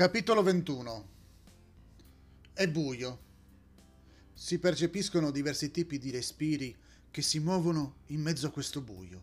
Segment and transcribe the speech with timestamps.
[0.00, 1.08] Capitolo 21
[2.54, 3.18] È buio.
[4.32, 6.74] Si percepiscono diversi tipi di respiri
[7.10, 9.22] che si muovono in mezzo a questo buio.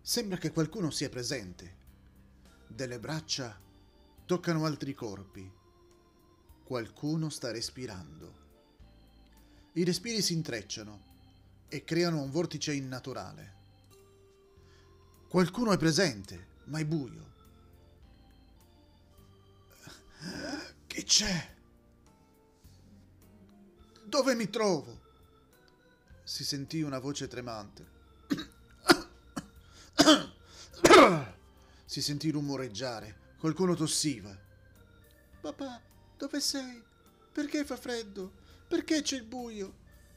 [0.00, 1.76] Sembra che qualcuno sia presente.
[2.66, 3.60] Delle braccia
[4.24, 5.52] toccano altri corpi.
[6.64, 8.34] Qualcuno sta respirando.
[9.74, 11.04] I respiri si intrecciano
[11.68, 13.52] e creano un vortice innaturale.
[15.28, 17.33] Qualcuno è presente, ma è buio.
[20.86, 21.54] Chi c'è?
[24.04, 25.00] Dove mi trovo?
[26.22, 27.92] Si sentì una voce tremante.
[31.84, 33.34] Si sentì rumoreggiare.
[33.38, 34.36] Qualcuno tossiva.
[35.40, 35.82] Papà,
[36.16, 36.82] dove sei?
[37.32, 38.32] Perché fa freddo?
[38.66, 39.74] Perché c'è il buio?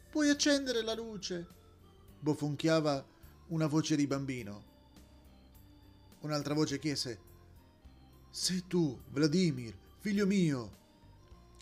[0.10, 1.48] Puoi accendere la luce?
[2.20, 3.06] Bofonchiava
[3.48, 4.64] una voce di bambino.
[6.22, 7.20] Un'altra voce chiese:
[8.30, 9.78] Sei tu, Vladimir,
[10.08, 10.78] figlio mio?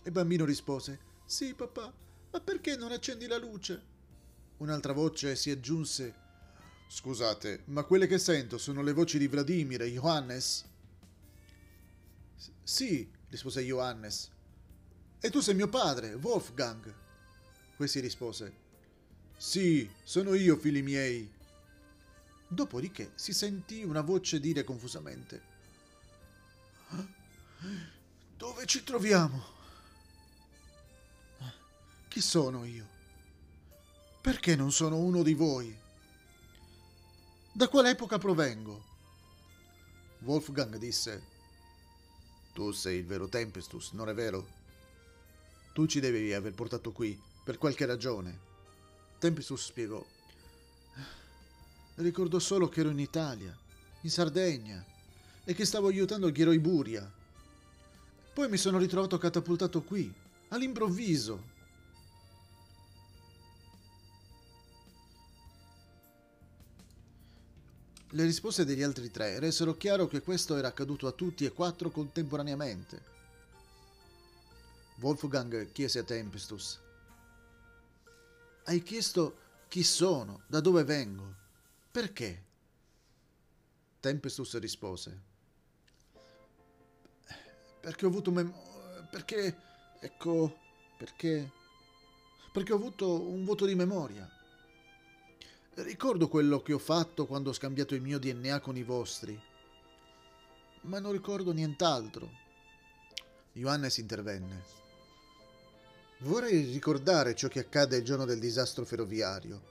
[0.03, 1.91] Il bambino rispose: Sì, papà,
[2.31, 3.81] ma perché non accendi la luce?
[4.57, 6.13] Un'altra voce si aggiunse:
[6.87, 10.63] Scusate, ma quelle che sento sono le voci di Vladimir e Johannes?
[12.61, 14.29] Sì, rispose Johannes.
[15.19, 16.93] E tu sei mio padre, Wolfgang.
[17.75, 18.53] Questi rispose.
[19.35, 21.27] Sì, sono io, figli miei.
[22.47, 25.53] Dopodiché si sentì una voce dire confusamente.
[28.37, 29.43] Dove ci troviamo?
[32.09, 32.85] Chi sono io?
[34.21, 35.77] Perché non sono uno di voi?
[37.53, 38.83] Da quale epoca provengo?
[40.19, 41.33] Wolfgang disse.
[42.53, 44.47] Tu sei il vero Tempestus, non è vero?
[45.73, 48.39] Tu ci devi aver portato qui, per qualche ragione.
[49.19, 50.05] Tempestus spiegò.
[51.95, 53.57] Ricordo solo che ero in Italia,
[54.01, 54.83] in Sardegna,
[55.43, 57.09] e che stavo aiutando il Ghero Buria.
[58.35, 60.13] Poi mi sono ritrovato catapultato qui,
[60.49, 61.41] all'improvviso.
[68.09, 71.89] Le risposte degli altri tre resero chiaro che questo era accaduto a tutti e quattro
[71.91, 73.03] contemporaneamente.
[74.99, 76.77] Wolfgang chiese a Tempestus:
[78.65, 79.37] Hai chiesto
[79.69, 81.35] chi sono, da dove vengo,
[81.89, 82.43] perché?
[84.01, 85.34] Tempestus rispose:
[87.85, 88.31] Perché ho avuto
[89.11, 89.55] perché
[89.99, 90.57] ecco,
[90.97, 91.51] perché
[92.51, 94.27] perché ho avuto un voto di memoria.
[95.75, 99.39] Ricordo quello che ho fatto quando ho scambiato il mio DNA con i vostri,
[100.81, 102.27] ma non ricordo nient'altro.
[103.51, 104.63] Johannes intervenne.
[106.21, 109.61] Vorrei ricordare ciò che accadde il giorno del disastro ferroviario.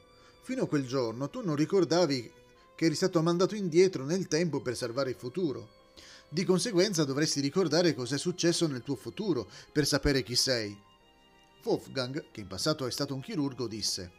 [0.42, 2.32] Fino a quel giorno tu non ricordavi
[2.76, 5.82] che eri stato mandato indietro nel tempo per salvare il futuro.
[6.28, 10.76] Di conseguenza dovresti ricordare cosa è successo nel tuo futuro per sapere chi sei.
[11.64, 14.12] Wolfgang, che in passato è stato un chirurgo, disse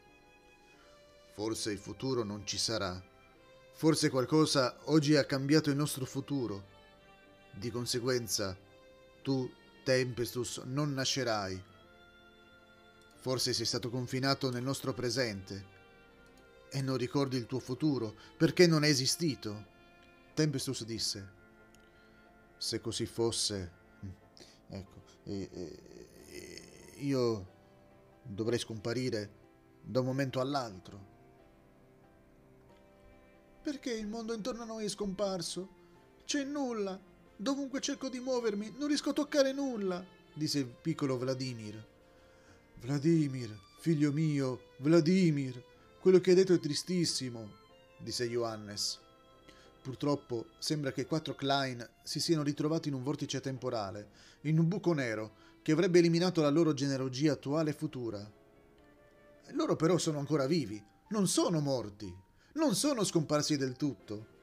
[1.34, 3.04] Forse il futuro non ci sarà.
[3.74, 6.74] Forse qualcosa oggi ha cambiato il nostro futuro.
[7.52, 8.58] Di conseguenza,
[9.22, 9.52] tu,
[9.84, 11.62] Tempestus, non nascerai.
[13.18, 15.74] Forse sei stato confinato nel nostro presente
[16.70, 19.74] e non ricordi il tuo futuro perché non è esistito.
[20.34, 21.30] Tempestus disse,
[22.58, 23.72] se così fosse,
[24.68, 27.54] ecco, eh, eh, io
[28.24, 29.44] dovrei scomparire
[29.82, 31.14] da un momento all'altro.
[33.62, 35.84] Perché il mondo intorno a noi è scomparso?
[36.26, 37.00] C'è nulla.
[37.38, 41.86] Dovunque cerco di muovermi, non riesco a toccare nulla, disse il piccolo Vladimir.
[42.76, 45.62] Vladimir, figlio mio, Vladimir,
[46.00, 47.52] quello che hai detto è tristissimo,
[47.98, 49.00] disse Johannes.
[49.86, 54.10] Purtroppo sembra che i quattro Klein si siano ritrovati in un vortice temporale,
[54.42, 58.32] in un buco nero, che avrebbe eliminato la loro genealogia attuale e futura.
[59.52, 62.24] Loro però sono ancora vivi, non sono morti
[62.56, 64.34] non sono scomparsi del tutto.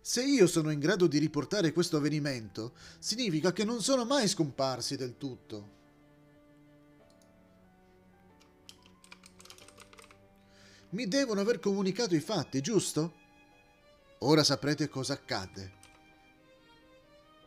[0.00, 4.96] Se io sono in grado di riportare questo avvenimento, significa che non sono mai scomparsi
[4.96, 5.80] del tutto.
[10.90, 13.20] Mi devono aver comunicato i fatti, giusto?
[14.24, 15.80] Ora saprete cosa accadde.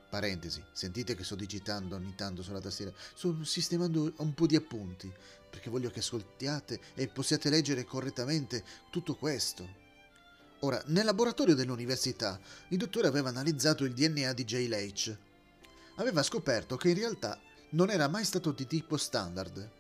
[0.10, 2.92] Parentesi, sentite che sto digitando ogni tanto sulla tastiera.
[3.14, 5.10] Sto sistemando un po' di appunti,
[5.50, 8.62] perché voglio che ascoltiate e possiate leggere correttamente
[8.92, 9.84] tutto questo.
[10.60, 15.18] Ora, nel laboratorio dell'università, il dottore aveva analizzato il DNA di Jay Leitch.
[15.96, 17.40] Aveva scoperto che in realtà
[17.70, 19.72] non era mai stato di tipo standard.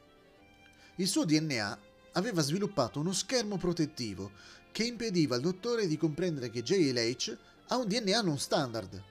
[0.95, 1.77] Il suo DNA
[2.15, 4.31] aveva sviluppato uno schermo protettivo
[4.71, 9.01] che impediva al dottore di comprendere che Leitch ha un DNA non standard.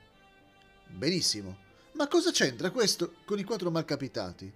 [0.88, 1.62] Benissimo,
[1.92, 4.52] Ma cosa c'entra questo con i quattro malcapitati?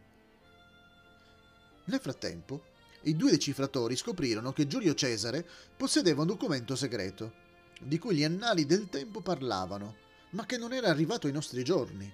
[1.84, 2.64] Nel frattempo,
[3.02, 5.46] i due decifratori scoprirono che Giulio Cesare
[5.76, 7.32] possedeva un documento segreto,
[7.80, 9.96] di cui gli annali del tempo parlavano,
[10.30, 12.12] ma che non era arrivato ai nostri giorni.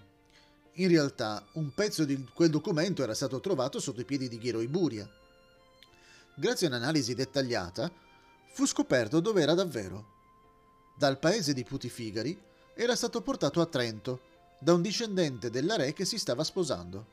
[0.75, 4.61] In realtà, un pezzo di quel documento era stato trovato sotto i piedi di Ghiro
[4.61, 5.11] Iburia.
[6.37, 7.89] Grazie a un'analisi dettagliata,
[8.53, 10.13] fu scoperto dove era davvero.
[10.97, 12.37] Dal paese di Putifigari
[12.75, 14.21] era stato portato a Trento,
[14.59, 17.07] da un discendente della re che si stava sposando.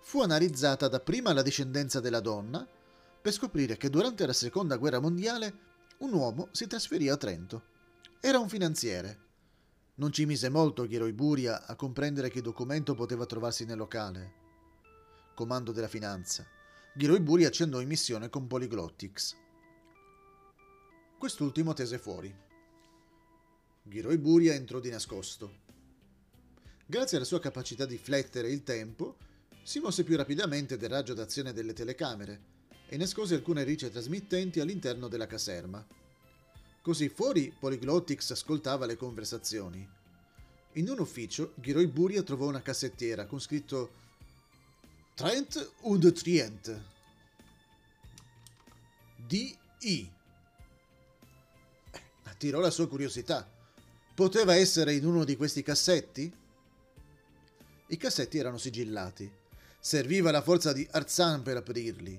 [0.00, 2.66] Fu analizzata dapprima la discendenza della donna,
[3.22, 5.68] per scoprire che durante la seconda guerra mondiale
[5.98, 7.62] un uomo si trasferì a Trento.
[8.20, 9.18] Era un finanziere.
[9.94, 14.32] Non ci mise molto Ghiro Iburia a comprendere che documento poteva trovarsi nel locale.
[15.34, 16.46] Comando della finanza.
[17.00, 19.34] Ghiro Iburia ci andò in missione con Polyglottix.
[21.18, 22.30] Quest'ultimo tese fuori.
[23.84, 25.60] Ghiro Iburia entrò di nascosto.
[26.84, 29.16] Grazie alla sua capacità di flettere il tempo,
[29.62, 32.42] si mosse più rapidamente del raggio d'azione delle telecamere
[32.86, 35.82] e nascose alcune ricce trasmittenti all'interno della caserma.
[36.82, 39.88] Così fuori Polyglottix ascoltava le conversazioni.
[40.72, 44.08] In un ufficio, Ghiroi Buria trovò una cassettiera con scritto
[45.20, 46.80] Trent und Trient.
[49.28, 50.10] D.I.
[52.22, 53.46] Attirò la sua curiosità.
[54.14, 56.34] Poteva essere in uno di questi cassetti?
[57.88, 59.30] I cassetti erano sigillati.
[59.78, 62.18] Serviva la forza di Arzan per aprirli.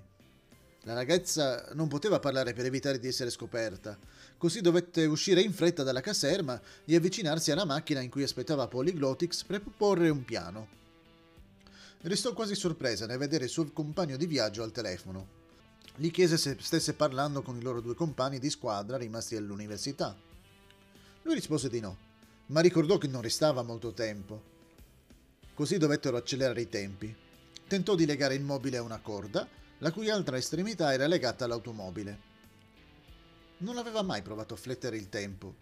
[0.84, 3.98] La ragazza non poteva parlare per evitare di essere scoperta,
[4.38, 9.44] così dovette uscire in fretta dalla caserma e avvicinarsi alla macchina in cui aspettava Polyglottix
[9.44, 10.81] per proporre un piano.
[12.02, 15.40] Restò quasi sorpresa nel vedere il suo compagno di viaggio al telefono.
[15.96, 20.16] Gli chiese se stesse parlando con i loro due compagni di squadra rimasti all'università.
[21.24, 21.98] Lui rispose di no,
[22.48, 24.52] ma ricordò che non restava molto tempo
[25.62, 27.16] così dovettero accelerare i tempi.
[27.68, 32.30] Tentò di legare il mobile a una corda, la cui altra estremità era legata all'automobile.
[33.58, 35.54] Non aveva mai provato a flettere il tempo,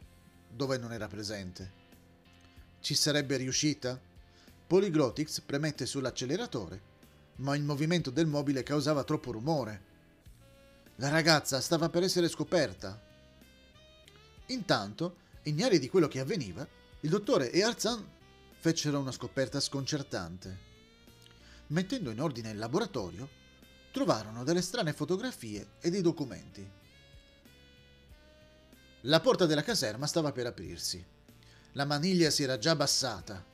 [0.49, 1.71] dove non era presente.
[2.79, 3.99] Ci sarebbe riuscita?
[4.69, 6.81] Polyglottix premette sull'acceleratore,
[7.37, 9.81] ma il movimento del mobile causava troppo rumore.
[10.97, 13.01] La ragazza stava per essere scoperta.
[14.45, 16.67] Intanto, ignari di quello che avveniva,
[16.99, 18.07] il dottore e Arzan
[18.59, 20.57] fecero una scoperta sconcertante.
[21.69, 23.27] Mettendo in ordine il laboratorio,
[23.91, 26.69] trovarono delle strane fotografie e dei documenti.
[29.01, 31.03] La porta della caserma stava per aprirsi.
[31.71, 33.48] La maniglia si era già abbassata.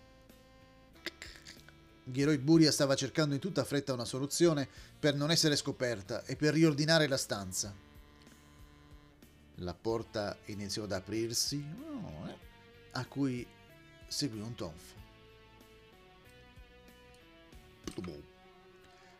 [2.07, 4.69] Ghiroi Buria stava cercando in tutta fretta una soluzione
[4.99, 7.73] per non essere scoperta e per riordinare la stanza.
[9.55, 12.37] La porta iniziò ad aprirsi, oh,
[12.91, 13.45] a cui
[14.07, 15.03] seguì un tonfo.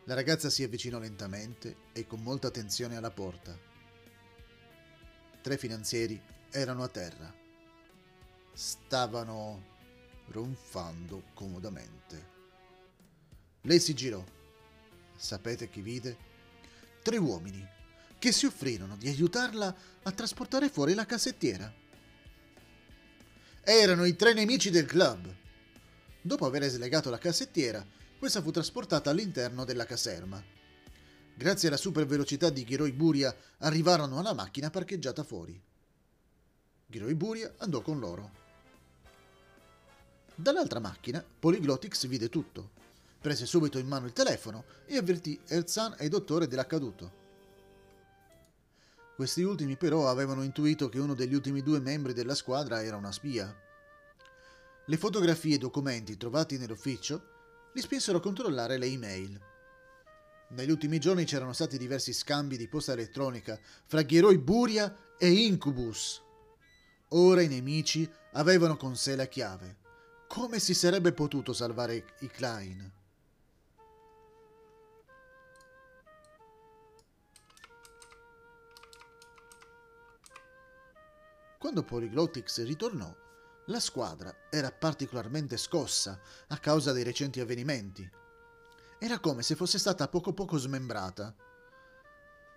[0.03, 3.57] La ragazza si avvicinò lentamente e con molta attenzione alla porta.
[5.41, 6.21] Tre finanzieri
[6.51, 7.33] erano a terra.
[8.53, 9.63] Stavano
[10.27, 12.34] ronfando comodamente.
[13.65, 14.23] Lei si girò.
[15.15, 16.17] Sapete chi vide?
[17.01, 17.73] Tre uomini
[18.19, 21.71] che si offrirono di aiutarla a trasportare fuori la cassettiera.
[23.61, 25.33] Erano i tre nemici del club.
[26.21, 27.85] Dopo aver slegato la cassettiera,
[28.17, 30.43] questa fu trasportata all'interno della caserma.
[31.35, 35.59] Grazie alla super velocità di Ghiroi Buria arrivarono alla macchina parcheggiata fuori.
[36.87, 38.31] Ghiroi Buria andò con loro.
[40.35, 42.83] Dall'altra macchina, Polyglottix vide tutto.
[43.25, 47.11] Prese subito in mano il telefono e avvertì Erzan e il dottore dell'accaduto.
[49.15, 53.11] Questi ultimi però avevano intuito che uno degli ultimi due membri della squadra era una
[53.11, 53.51] spia.
[54.85, 59.41] Le fotografie e documenti trovati nell'ufficio li spinsero a controllare le email.
[60.49, 66.21] Negli ultimi giorni c'erano stati diversi scambi di posta elettronica fra Ghiroi Buria e Incubus.
[67.07, 69.77] Ora i nemici avevano con sé la chiave.
[70.27, 72.94] Come si sarebbe potuto salvare i Klein?
[81.65, 83.11] Quando Polyglottix ritornò,
[83.65, 88.07] la squadra era particolarmente scossa a causa dei recenti avvenimenti.
[88.99, 91.35] Era come se fosse stata poco poco smembrata.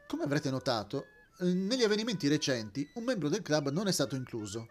[0.07, 1.07] Come avrete notato,
[1.39, 4.67] negli avvenimenti recenti un membro del club non è stato incluso.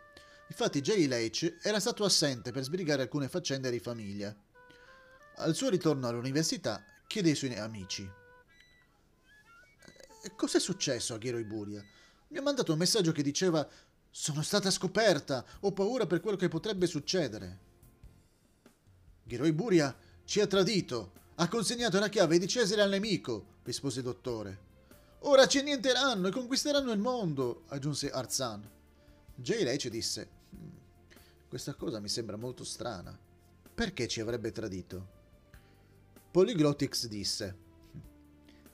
[0.49, 4.35] Infatti Jay Leitch era stato assente per sbrigare alcune faccende di famiglia.
[5.37, 8.07] Al suo ritorno all'università chiede ai suoi amici.
[10.35, 11.83] Cos'è successo a Ghiro Iburia?
[12.29, 13.65] Mi ha mandato un messaggio che diceva
[14.09, 15.45] sono stata scoperta.
[15.61, 17.59] Ho paura per quello che potrebbe succedere.
[19.23, 21.13] Ghiroi Buria ci ha tradito.
[21.35, 24.65] Ha consegnato la chiave di Cesare al nemico, rispose il dottore.
[25.21, 28.67] Ora ci annienteranno e conquisteranno il mondo, aggiunse Arzan.
[29.35, 33.17] Jay Leche disse: hmm, Questa cosa mi sembra molto strana.
[33.73, 35.15] Perché ci avrebbe tradito?
[36.31, 37.55] Polyglottix disse: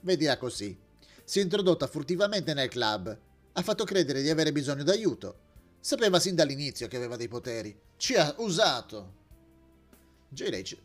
[0.00, 0.78] Vedila così.
[1.24, 3.18] Si è introdotta furtivamente nel club.
[3.56, 5.38] Ha fatto credere di avere bisogno d'aiuto.
[5.78, 7.78] Sapeva sin dall'inizio che aveva dei poteri.
[7.96, 9.22] Ci ha usato.
[10.28, 10.76] J-Lech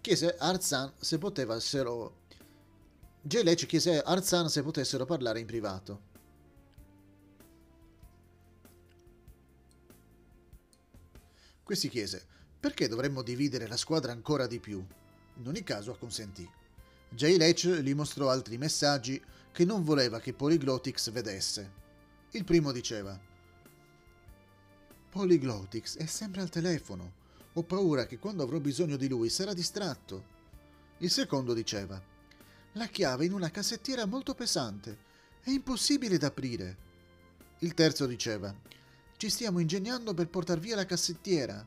[0.00, 2.24] chiese a Arzan se potessero...
[3.22, 6.14] J-Lech chiese a Arzan se potessero parlare in privato.
[11.62, 12.26] Questi chiese,
[12.58, 14.84] perché dovremmo dividere la squadra ancora di più?
[15.36, 16.48] In ogni caso acconsentì.
[17.08, 21.84] Jay Lech gli mostrò altri messaggi che non voleva che Polyglottix vedesse.
[22.36, 23.18] Il primo diceva
[25.08, 27.14] Polyglottix è sempre al telefono.
[27.54, 30.34] Ho paura che quando avrò bisogno di lui sarà distratto.
[30.98, 31.98] Il secondo diceva
[32.72, 34.98] La chiave in una cassettiera molto pesante.
[35.40, 36.76] È impossibile da aprire.
[37.60, 38.54] Il terzo diceva
[39.16, 41.66] Ci stiamo ingegnando per portar via la cassettiera.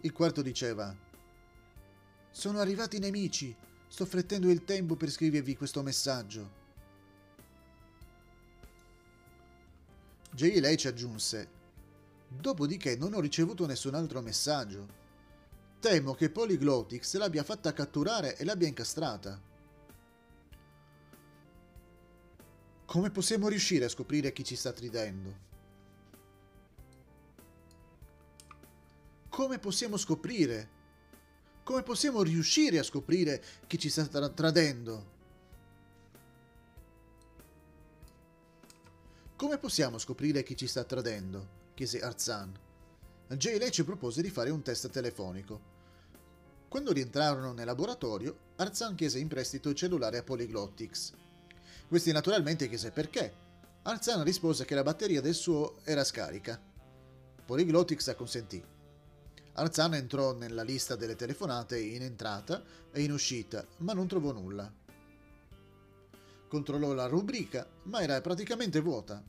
[0.00, 0.96] Il quarto diceva
[2.30, 3.54] sono arrivati i nemici.
[3.86, 6.63] Sto frettendo il tempo per scrivervi questo messaggio.
[10.34, 11.48] Jay lei ci aggiunse.
[12.28, 15.02] Dopodiché non ho ricevuto nessun altro messaggio.
[15.78, 19.40] Temo che Polyglottix l'abbia fatta catturare e l'abbia incastrata.
[22.84, 25.52] Come possiamo riuscire a scoprire chi ci sta tridendo?
[29.28, 30.82] Come possiamo scoprire
[31.64, 35.12] come possiamo riuscire a scoprire chi ci sta tra- tradendo?
[39.36, 41.62] Come possiamo scoprire chi ci sta tradendo?
[41.74, 42.56] chiese Arzan.
[43.30, 45.72] Jay Lei ci propose di fare un test telefonico.
[46.68, 51.12] Quando rientrarono nel laboratorio, Arzan chiese in prestito il cellulare a Polyglottix.
[51.88, 53.34] Questi naturalmente chiese perché.
[53.82, 56.60] Arzan rispose che la batteria del suo era scarica.
[57.44, 58.64] Polyglottix acconsentì.
[59.54, 62.62] Arzan entrò nella lista delle telefonate in entrata
[62.92, 64.72] e in uscita, ma non trovò nulla.
[66.54, 69.20] Controllò la rubrica, ma era praticamente vuota.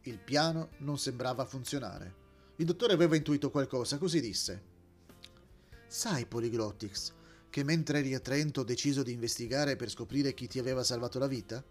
[0.00, 2.14] Il piano non sembrava funzionare.
[2.56, 4.62] Il dottore aveva intuito qualcosa, così disse.
[5.86, 7.12] Sai, Polyglottix,
[7.48, 11.20] che mentre eri a Trento ho deciso di investigare per scoprire chi ti aveva salvato
[11.20, 11.64] la vita?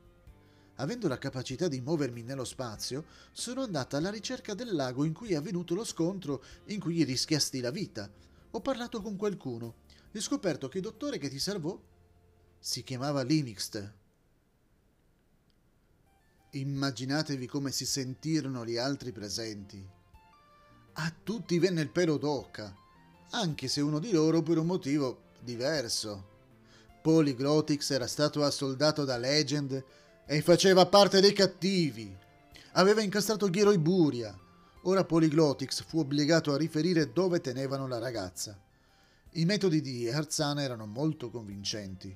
[0.75, 5.33] Avendo la capacità di muovermi nello spazio, sono andata alla ricerca del lago in cui
[5.33, 8.09] è avvenuto lo scontro in cui rischiasti la vita.
[8.51, 9.79] Ho parlato con qualcuno
[10.13, 11.77] e ho scoperto che il dottore che ti salvò
[12.57, 14.01] si chiamava Linixt.
[16.55, 19.83] Immaginatevi come si sentirono gli altri presenti.
[20.93, 22.71] A tutti venne il pelo d'occa,
[23.31, 26.29] anche se uno di loro per un motivo diverso.
[27.01, 29.83] Polyglottix era stato assoldato da Legend
[30.27, 32.15] e faceva parte dei cattivi.
[32.73, 34.37] Aveva incastrato Ghiro Iburia.
[34.83, 38.55] Ora Polyglottix fu obbligato a riferire dove tenevano la ragazza.
[39.31, 42.15] I metodi di Herzan erano molto convincenti.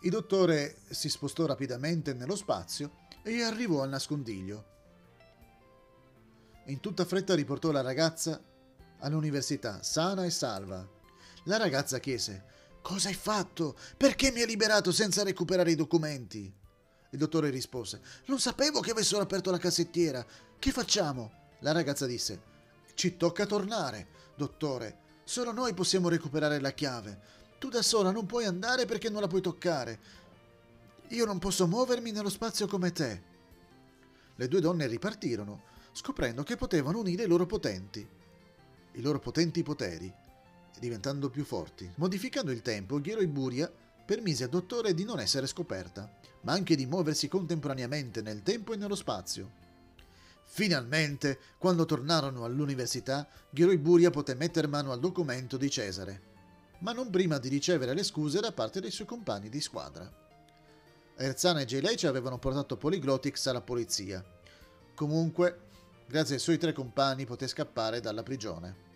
[0.00, 4.76] Il dottore si spostò rapidamente nello spazio e arrivò al nascondiglio.
[6.66, 8.40] In tutta fretta riportò la ragazza
[9.00, 10.86] all'università, sana e salva.
[11.44, 12.44] La ragazza chiese:
[12.82, 13.76] Cosa hai fatto?
[13.96, 16.52] Perché mi hai liberato senza recuperare i documenti?
[17.10, 20.24] Il dottore rispose: Non sapevo che avessero aperto la cassettiera.
[20.58, 21.32] Che facciamo?
[21.60, 22.42] La ragazza disse:
[22.94, 25.06] Ci tocca tornare, dottore.
[25.24, 27.20] Solo noi possiamo recuperare la chiave.
[27.58, 29.98] Tu da sola non puoi andare perché non la puoi toccare.
[31.12, 33.22] Io non posso muovermi nello spazio come te.
[34.36, 35.62] Le due donne ripartirono,
[35.92, 38.06] scoprendo che potevano unire i loro potenti,
[38.92, 40.12] i loro potenti poteri,
[40.78, 41.90] diventando più forti.
[41.94, 43.72] Modificando il tempo, Ghero Iburia
[44.04, 48.76] permise al dottore di non essere scoperta, ma anche di muoversi contemporaneamente nel tempo e
[48.76, 49.50] nello spazio.
[50.44, 56.22] Finalmente, quando tornarono all'università, Buria poté mettere mano al documento di Cesare,
[56.80, 60.26] ma non prima di ricevere le scuse da parte dei suoi compagni di squadra.
[61.20, 62.04] Erzana e J.
[62.04, 64.24] avevano portato Polyglottix alla polizia.
[64.94, 65.60] Comunque,
[66.06, 68.87] grazie ai suoi tre compagni, poté scappare dalla prigione.